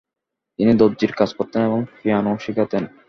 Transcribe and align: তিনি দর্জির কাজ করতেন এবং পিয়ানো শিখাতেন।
তিনি 0.59 0.71
দর্জির 0.73 1.11
কাজ 1.19 1.29
করতেন 1.33 1.61
এবং 1.65 1.79
পিয়ানো 1.93 2.31
শিখাতেন। 2.37 2.83